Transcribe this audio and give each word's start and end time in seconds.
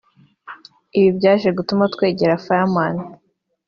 Ibi 0.97 1.09
byaje 1.17 1.49
gutuma 1.57 1.83
twegera 1.93 2.41
Fireman 2.45 2.95